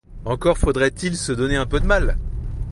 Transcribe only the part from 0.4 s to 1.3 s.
faudrait-il